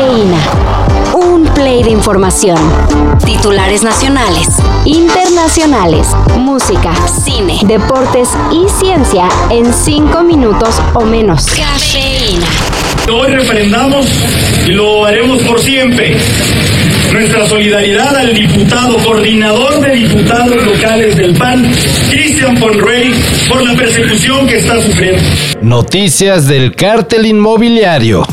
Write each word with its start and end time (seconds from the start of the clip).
Cafeína. 0.00 0.38
Un 1.12 1.44
play 1.52 1.82
de 1.82 1.90
información. 1.90 2.56
Titulares 3.26 3.82
nacionales, 3.82 4.48
internacionales, 4.86 6.08
música, 6.38 6.94
cine, 7.06 7.60
deportes 7.64 8.30
y 8.50 8.66
ciencia 8.80 9.28
en 9.50 9.70
cinco 9.74 10.22
minutos 10.22 10.80
o 10.94 11.04
menos. 11.04 11.44
Cafeína. 11.44 12.46
Hoy 13.12 13.30
refrendamos 13.32 14.06
y 14.66 14.70
lo 14.70 15.04
haremos 15.04 15.42
por 15.42 15.60
siempre. 15.60 16.16
Nuestra 17.12 17.46
solidaridad 17.46 18.16
al 18.16 18.34
diputado, 18.34 18.96
coordinador 19.04 19.80
de 19.80 19.96
diputados 19.96 20.64
locales 20.64 21.14
del 21.14 21.34
PAN, 21.36 21.70
Cristian 22.08 22.56
Rey, 22.56 23.12
por 23.50 23.62
la 23.62 23.74
persecución 23.74 24.46
que 24.46 24.60
está 24.60 24.80
sufriendo. 24.80 25.20
Noticias 25.60 26.46
del 26.46 26.74
cártel 26.74 27.26
inmobiliario. 27.26 28.24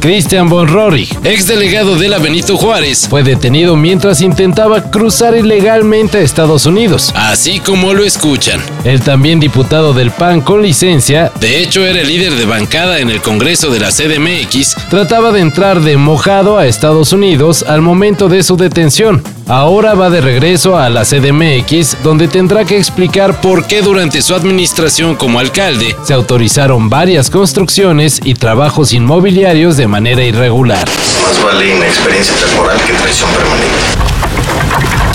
Christian 0.00 0.48
von 0.48 0.66
Rohrig, 0.66 1.08
ex 1.24 1.46
delegado 1.46 1.96
de 1.96 2.08
la 2.08 2.18
Benito 2.18 2.56
Juárez, 2.56 3.06
fue 3.08 3.22
detenido 3.22 3.76
mientras 3.76 4.22
intentaba 4.22 4.90
cruzar 4.90 5.36
ilegalmente 5.36 6.18
a 6.18 6.20
Estados 6.22 6.64
Unidos, 6.64 7.12
así 7.14 7.60
como 7.60 7.92
lo 7.92 8.04
escuchan. 8.04 8.60
El 8.84 9.02
también 9.02 9.38
diputado 9.40 9.92
del 9.92 10.10
PAN 10.10 10.40
con 10.40 10.62
licencia, 10.62 11.30
de 11.38 11.62
hecho 11.62 11.84
era 11.84 12.00
el 12.00 12.08
líder 12.08 12.34
de 12.34 12.46
bancada 12.46 13.00
en 13.00 13.10
el 13.10 13.20
Congreso 13.20 13.70
de 13.70 13.80
la 13.80 13.90
CDMX, 13.90 14.74
trataba 14.88 15.32
de 15.32 15.40
entrar 15.40 15.80
de 15.80 15.98
mojado 15.98 16.56
a 16.56 16.66
Estados 16.66 17.12
Unidos 17.12 17.62
al 17.62 17.82
momento 17.82 18.28
de 18.28 18.42
su 18.42 18.56
detención. 18.56 19.22
Ahora 19.50 19.94
va 19.94 20.10
de 20.10 20.20
regreso 20.20 20.78
a 20.78 20.88
la 20.90 21.02
CDMX, 21.02 22.04
donde 22.04 22.28
tendrá 22.28 22.64
que 22.64 22.76
explicar 22.76 23.40
por 23.40 23.66
qué 23.66 23.82
durante 23.82 24.22
su 24.22 24.36
administración 24.36 25.16
como 25.16 25.40
alcalde 25.40 25.96
se 26.04 26.14
autorizaron 26.14 26.88
varias 26.88 27.30
construcciones 27.30 28.20
y 28.22 28.34
trabajos 28.34 28.92
inmobiliarios 28.92 29.76
de 29.76 29.88
manera 29.88 30.22
irregular. 30.22 30.88
Más 31.26 31.42
vale 31.42 31.74
inexperiencia 31.74 32.36
temporal 32.36 32.78
que 32.86 32.92
traición 32.92 33.28
permanente. 33.30 34.29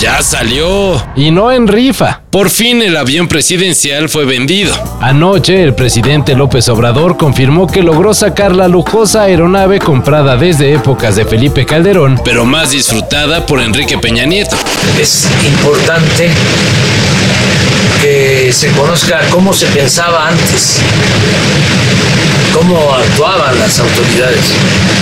Ya 0.06 0.22
salió. 0.22 1.04
Y 1.16 1.32
no 1.32 1.50
en 1.50 1.66
rifa. 1.66 2.20
Por 2.30 2.48
fin 2.48 2.80
el 2.80 2.96
avión 2.96 3.26
presidencial 3.26 4.08
fue 4.08 4.24
vendido. 4.24 4.72
Anoche 5.00 5.64
el 5.64 5.74
presidente 5.74 6.36
López 6.36 6.68
Obrador 6.68 7.16
confirmó 7.16 7.66
que 7.66 7.82
logró 7.82 8.14
sacar 8.14 8.54
la 8.54 8.68
lujosa 8.68 9.22
aeronave 9.22 9.80
comprada 9.80 10.36
desde 10.36 10.72
épocas 10.72 11.16
de 11.16 11.24
Felipe 11.24 11.66
Calderón, 11.66 12.20
pero 12.24 12.44
más 12.44 12.70
disfrutada 12.70 13.46
por 13.46 13.60
Enrique 13.60 13.98
Peña 13.98 14.26
Nieto. 14.26 14.56
Es 14.96 15.28
importante 15.44 16.30
que 18.00 18.52
se 18.52 18.70
conozca 18.70 19.22
cómo 19.30 19.52
se 19.52 19.66
pensaba 19.66 20.28
antes 20.28 20.82
cómo 22.52 22.78
actuaban 22.94 23.58
las 23.58 23.78
autoridades 23.78 24.44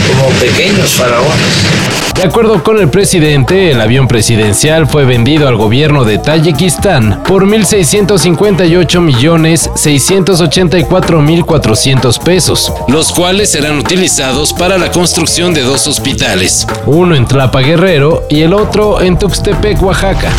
como 0.08 0.28
pequeños 0.38 0.94
faraones. 0.94 1.94
De 2.14 2.22
acuerdo 2.22 2.62
con 2.62 2.78
el 2.78 2.88
presidente, 2.88 3.72
el 3.72 3.80
avión 3.80 4.06
presidencial 4.06 4.86
fue 4.86 5.04
vendido 5.04 5.48
al 5.48 5.56
gobierno 5.56 6.04
de 6.04 6.18
Tayikistán 6.18 7.22
por 7.24 7.44
1.658 7.44 9.00
millones 9.00 9.68
684 9.74 11.20
mil 11.20 11.44
400 11.44 12.18
pesos, 12.20 12.72
los 12.86 13.12
cuales 13.12 13.50
serán 13.50 13.78
utilizados 13.78 14.52
para 14.52 14.78
la 14.78 14.92
construcción 14.92 15.54
de 15.54 15.62
dos 15.62 15.88
hospitales, 15.88 16.66
uno 16.86 17.16
en 17.16 17.26
Tlapa 17.26 17.60
Guerrero 17.60 18.22
y 18.30 18.42
el 18.42 18.54
otro 18.54 19.00
en 19.00 19.18
Tuxtepec, 19.18 19.82
Oaxaca. 19.82 20.30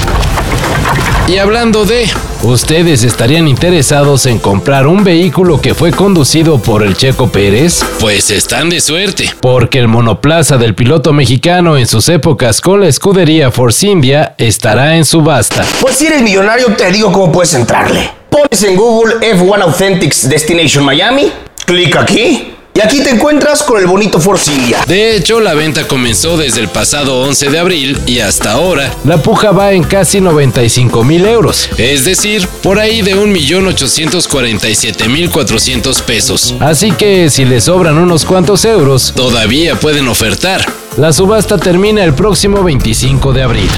Y 1.28 1.40
hablando 1.40 1.86
de, 1.86 2.06
¿ustedes 2.44 3.04
estarían 3.04 3.48
interesados 3.48 4.28
en 4.28 4.38
comprar 4.38 4.86
un 4.86 5.04
vehículo 5.04 5.60
que 5.60 5.74
fue 5.74 5.90
conducido 5.90 6.62
por 6.62 6.84
el 6.84 6.96
Checo 6.96 7.32
Pérez? 7.32 7.84
Pues 8.00 8.30
están 8.30 8.70
de 8.70 8.80
suerte, 8.80 9.32
porque 9.42 9.80
el 9.80 9.88
monoplaza 9.88 10.58
del 10.58 10.76
piloto 10.76 11.14
mexicano 11.14 11.78
en 11.78 11.88
sus 11.88 12.10
épocas 12.10 12.62
con 12.62 12.82
la 12.82 12.88
escudería 12.90 13.50
Force 13.50 13.88
India 13.88 14.36
estará 14.38 14.98
en 14.98 15.04
subasta. 15.04 15.66
Pues 15.82 15.96
si 15.96 16.06
eres 16.06 16.22
millonario 16.22 16.68
te 16.76 16.92
digo 16.92 17.12
cómo 17.12 17.32
puedes 17.32 17.56
entrarle. 17.56 18.08
Pones 18.30 18.64
en 18.64 18.76
Google 18.76 19.16
F1 19.16 19.62
Authentics 19.64 20.30
Destination 20.30 20.86
Miami, 20.86 21.32
clic 21.66 21.96
aquí 21.96 22.55
y 22.76 22.82
aquí 22.82 23.02
te 23.02 23.10
encuentras 23.10 23.64
con 23.64 23.80
el 23.80 23.88
bonito 23.88 24.20
Force 24.20 24.54
India. 24.54 24.84
De 24.86 25.16
hecho, 25.16 25.40
la 25.40 25.54
venta 25.54 25.88
comenzó 25.88 26.36
desde 26.36 26.60
el 26.60 26.68
pasado 26.68 27.22
11 27.22 27.50
de 27.50 27.58
abril 27.58 28.02
y 28.06 28.20
hasta 28.20 28.52
ahora 28.52 28.94
la 29.06 29.24
puja 29.24 29.52
va 29.52 29.72
en 29.72 29.84
casi 29.84 30.20
95 30.20 31.06
mil 31.06 31.26
euros, 31.26 31.70
es 31.78 32.04
decir, 32.04 32.46
por 32.62 32.80
ahí 32.80 33.02
de 33.02 33.16
1.847.400 33.16 36.02
pesos. 36.02 36.54
Así 36.60 36.92
que 36.92 37.30
si 37.30 37.46
le 37.46 37.62
sobran 37.62 37.98
unos 37.98 38.26
cuantos 38.26 38.66
euros, 38.66 39.14
todavía 39.16 39.80
pueden 39.80 40.10
ofertar. 40.10 40.66
La 40.98 41.14
subasta 41.14 41.58
termina 41.58 42.04
el 42.04 42.14
próximo 42.14 42.62
25 42.62 43.32
de 43.32 43.44
abril. 43.44 43.70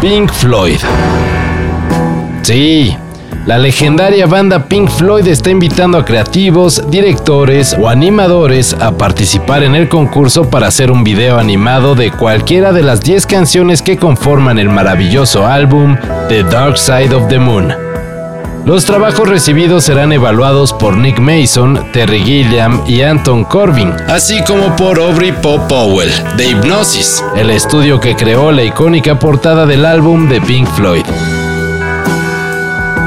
Pink 0.00 0.32
Floyd. 0.32 0.80
Sí, 2.42 2.96
la 3.46 3.58
legendaria 3.58 4.26
banda 4.26 4.64
Pink 4.64 4.90
Floyd 4.90 5.26
está 5.28 5.50
invitando 5.50 5.98
a 5.98 6.04
creativos, 6.04 6.82
directores 6.90 7.76
o 7.80 7.88
animadores 7.88 8.74
a 8.74 8.98
participar 8.98 9.62
en 9.62 9.76
el 9.76 9.88
concurso 9.88 10.50
para 10.50 10.66
hacer 10.66 10.90
un 10.90 11.04
video 11.04 11.38
animado 11.38 11.94
de 11.94 12.10
cualquiera 12.10 12.72
de 12.72 12.82
las 12.82 13.00
10 13.02 13.24
canciones 13.26 13.82
que 13.82 13.98
conforman 13.98 14.58
el 14.58 14.68
maravilloso 14.68 15.46
álbum 15.46 15.96
The 16.28 16.42
Dark 16.42 16.76
Side 16.76 17.14
of 17.14 17.28
the 17.28 17.38
Moon. 17.38 17.72
Los 18.64 18.84
trabajos 18.84 19.28
recibidos 19.28 19.84
serán 19.84 20.10
evaluados 20.10 20.72
por 20.72 20.96
Nick 20.96 21.20
Mason, 21.20 21.92
Terry 21.92 22.24
Gilliam 22.24 22.82
y 22.88 23.02
Anton 23.02 23.44
Corbin, 23.44 23.92
así 24.08 24.42
como 24.42 24.74
por 24.74 24.98
Aubrey 24.98 25.30
Pop 25.30 25.68
Powell, 25.68 26.10
de 26.36 26.48
Hypnosis, 26.48 27.22
el 27.36 27.50
estudio 27.50 28.00
que 28.00 28.16
creó 28.16 28.50
la 28.50 28.64
icónica 28.64 29.20
portada 29.20 29.66
del 29.66 29.84
álbum 29.84 30.28
de 30.28 30.40
Pink 30.40 30.66
Floyd. 30.70 31.04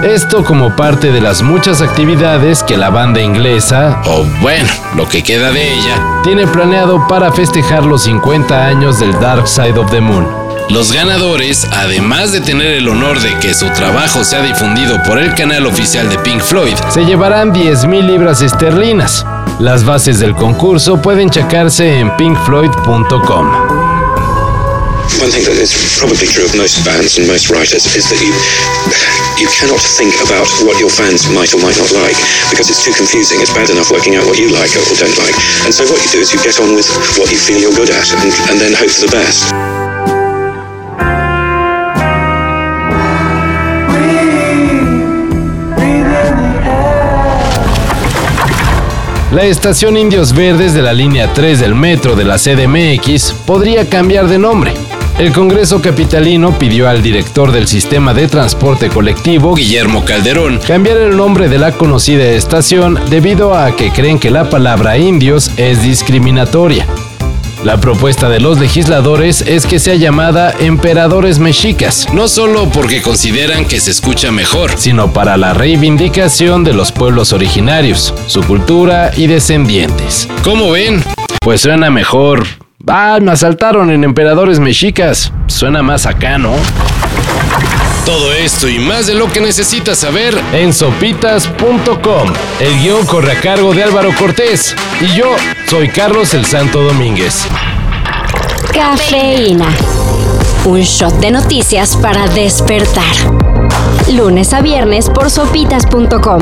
Esto 0.03 0.45
como 0.45 0.77
parte 0.77 1.11
de 1.11 1.19
las 1.19 1.41
muchas 1.41 1.81
actividades 1.81 2.63
que 2.63 2.77
la 2.77 2.89
banda 2.89 3.21
inglesa, 3.21 4.01
o 4.05 4.23
bueno, 4.41 4.69
lo 4.95 5.09
que 5.09 5.23
queda 5.23 5.51
de 5.51 5.73
ella, 5.73 6.21
tiene 6.23 6.47
planeado 6.47 7.05
para 7.09 7.33
festejar 7.33 7.85
los 7.85 8.03
50 8.03 8.65
años 8.65 8.97
del 8.99 9.11
Dark 9.19 9.45
Side 9.45 9.77
of 9.77 9.91
the 9.91 9.99
Moon. 9.99 10.25
Los 10.69 10.93
ganadores, 10.93 11.67
además 11.73 12.31
de 12.31 12.39
tener 12.39 12.75
el 12.75 12.87
honor 12.87 13.19
de 13.19 13.37
que 13.39 13.53
su 13.53 13.67
trabajo 13.71 14.23
sea 14.23 14.41
difundido 14.41 15.03
por 15.03 15.19
el 15.19 15.33
canal 15.35 15.65
oficial 15.65 16.07
de 16.07 16.17
Pink 16.19 16.41
Floyd, 16.41 16.75
se 16.91 17.03
llevarán 17.03 17.53
10.000 17.53 18.05
libras 18.05 18.41
esterlinas. 18.41 19.25
Las 19.59 19.83
bases 19.83 20.19
del 20.19 20.33
concurso 20.33 21.01
pueden 21.01 21.29
checarse 21.29 21.99
en 21.99 22.15
pinkfloyd.com. 22.15 23.88
one 25.17 25.33
thing 25.33 25.41
that 25.49 25.57
is 25.57 25.73
probably 25.97 26.29
true 26.29 26.45
of 26.45 26.53
most 26.53 26.85
bands 26.85 27.17
and 27.17 27.25
most 27.25 27.49
writers 27.49 27.89
is 27.97 28.05
that 28.13 28.21
you 28.21 28.29
you 29.41 29.49
cannot 29.57 29.81
think 29.81 30.13
about 30.21 30.45
what 30.61 30.77
your 30.77 30.91
fans 30.91 31.25
might 31.33 31.49
or 31.55 31.61
might 31.63 31.79
not 31.81 31.89
like 32.05 32.17
because 32.53 32.69
it's 32.69 32.85
too 32.85 32.93
confusing. 32.93 33.41
It's 33.41 33.53
bad 33.55 33.71
enough 33.73 33.89
working 33.89 34.19
out 34.19 34.27
what 34.29 34.37
you 34.37 34.51
like 34.53 34.69
or 34.75 34.83
don't 34.99 35.17
like. 35.17 35.35
And 35.65 35.73
so 35.73 35.87
what 35.89 35.97
you 36.03 36.09
do 36.13 36.19
is 36.21 36.29
you 36.29 36.39
get 36.43 36.59
on 36.61 36.75
with 36.75 36.85
what 37.17 37.31
you 37.31 37.39
feel 37.39 37.57
you're 37.57 37.73
good 37.73 37.89
at 37.89 38.07
and, 38.21 38.29
and 38.53 38.55
then 38.61 38.75
hope 38.77 38.91
for 38.91 39.07
the 39.07 39.13
best. 39.15 39.49
La 49.31 49.45
estación 49.45 49.95
Indios 49.95 50.33
Verdes 50.33 50.73
de 50.73 50.81
la 50.81 50.91
línea 50.91 51.31
3 51.31 51.59
del 51.59 51.75
metro 51.75 52.15
de 52.15 52.25
la 52.25 52.37
CDMX 52.37 53.31
podría 53.45 53.87
cambiar 53.87 54.27
de 54.27 54.39
nombre. 54.39 54.88
El 55.19 55.33
Congreso 55.33 55.81
Capitalino 55.81 56.57
pidió 56.57 56.87
al 56.87 57.01
director 57.01 57.51
del 57.51 57.67
sistema 57.67 58.13
de 58.13 58.29
transporte 58.29 58.87
colectivo, 58.87 59.53
Guillermo 59.53 60.05
Calderón, 60.05 60.61
cambiar 60.65 60.95
el 60.95 61.17
nombre 61.17 61.49
de 61.49 61.59
la 61.59 61.73
conocida 61.73 62.23
estación 62.29 62.97
debido 63.09 63.53
a 63.53 63.75
que 63.75 63.91
creen 63.91 64.17
que 64.17 64.31
la 64.31 64.49
palabra 64.49 64.97
indios 64.97 65.51
es 65.57 65.83
discriminatoria. 65.83 66.87
La 67.65 67.81
propuesta 67.81 68.29
de 68.29 68.39
los 68.39 68.59
legisladores 68.59 69.41
es 69.41 69.65
que 69.65 69.79
sea 69.79 69.95
llamada 69.95 70.55
Emperadores 70.57 71.37
Mexicas, 71.37 72.07
no 72.13 72.29
solo 72.29 72.69
porque 72.69 73.01
consideran 73.01 73.65
que 73.65 73.81
se 73.81 73.91
escucha 73.91 74.31
mejor, 74.31 74.71
sino 74.77 75.11
para 75.11 75.35
la 75.35 75.53
reivindicación 75.53 76.63
de 76.63 76.71
los 76.71 76.93
pueblos 76.93 77.33
originarios, 77.33 78.13
su 78.27 78.41
cultura 78.43 79.11
y 79.17 79.27
descendientes. 79.27 80.29
¿Cómo 80.45 80.71
ven? 80.71 81.03
Pues 81.41 81.59
suena 81.59 81.89
mejor 81.89 82.45
Ah, 82.87 83.19
me 83.21 83.31
asaltaron 83.31 83.91
en 83.91 84.03
Emperadores 84.03 84.59
Mexicas. 84.59 85.31
Suena 85.47 85.83
más 85.83 86.05
acá, 86.05 86.37
¿no? 86.37 86.53
Todo 88.05 88.33
esto 88.33 88.67
y 88.67 88.79
más 88.79 89.05
de 89.05 89.13
lo 89.13 89.31
que 89.31 89.41
necesitas 89.41 89.99
saber 89.99 90.35
en 90.53 90.73
sopitas.com. 90.73 92.33
El 92.59 92.79
guion 92.79 93.05
corre 93.05 93.33
a 93.33 93.41
cargo 93.41 93.73
de 93.73 93.83
Álvaro 93.83 94.09
Cortés 94.17 94.75
y 95.01 95.15
yo 95.15 95.35
soy 95.67 95.89
Carlos 95.89 96.33
el 96.33 96.45
Santo 96.45 96.81
Domínguez. 96.81 97.45
Cafeína. 98.73 99.67
Un 100.65 100.81
shot 100.81 101.13
de 101.19 101.31
noticias 101.31 101.95
para 101.97 102.27
despertar. 102.29 103.03
Lunes 104.11 104.53
a 104.53 104.61
viernes 104.61 105.09
por 105.09 105.29
sopitas.com 105.29 106.41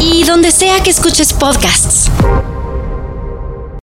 y 0.00 0.22
donde 0.24 0.52
sea 0.52 0.80
que 0.82 0.90
escuches 0.90 1.32
podcasts. 1.32 2.10